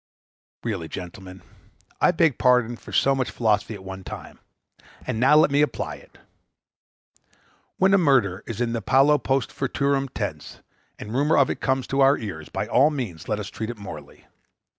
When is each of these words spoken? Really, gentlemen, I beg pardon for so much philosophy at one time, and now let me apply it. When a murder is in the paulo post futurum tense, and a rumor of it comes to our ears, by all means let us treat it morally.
Really, 0.63 0.87
gentlemen, 0.87 1.43
I 2.01 2.09
beg 2.09 2.39
pardon 2.39 2.75
for 2.75 2.91
so 2.91 3.13
much 3.13 3.29
philosophy 3.29 3.75
at 3.75 3.83
one 3.83 4.03
time, 4.03 4.39
and 5.05 5.19
now 5.19 5.35
let 5.35 5.51
me 5.51 5.61
apply 5.61 5.97
it. 5.97 6.17
When 7.77 7.93
a 7.93 7.99
murder 7.99 8.43
is 8.47 8.59
in 8.59 8.73
the 8.73 8.81
paulo 8.81 9.19
post 9.19 9.51
futurum 9.51 10.09
tense, 10.09 10.61
and 10.97 11.11
a 11.11 11.13
rumor 11.13 11.37
of 11.37 11.51
it 11.51 11.61
comes 11.61 11.85
to 11.85 12.01
our 12.01 12.17
ears, 12.17 12.49
by 12.49 12.65
all 12.67 12.89
means 12.89 13.27
let 13.29 13.39
us 13.39 13.51
treat 13.51 13.69
it 13.69 13.77
morally. 13.77 14.25